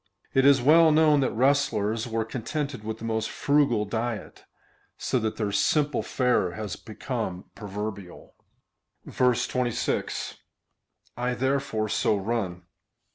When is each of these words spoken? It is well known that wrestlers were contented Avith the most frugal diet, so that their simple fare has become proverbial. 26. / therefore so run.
It 0.33 0.47
is 0.47 0.63
well 0.63 0.91
known 0.91 1.19
that 1.19 1.29
wrestlers 1.31 2.07
were 2.07 2.25
contented 2.25 2.81
Avith 2.81 2.97
the 2.97 3.05
most 3.05 3.29
frugal 3.29 3.85
diet, 3.85 4.45
so 4.97 5.19
that 5.19 5.35
their 5.37 5.51
simple 5.51 6.01
fare 6.01 6.53
has 6.53 6.75
become 6.75 7.51
proverbial. 7.53 8.33
26. 9.13 10.37
/ 10.91 11.15
therefore 11.15 11.87
so 11.87 12.17
run. 12.17 12.63